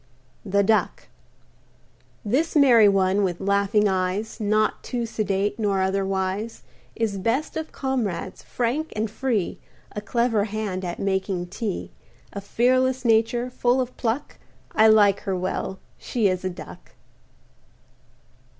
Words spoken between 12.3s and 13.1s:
A fearless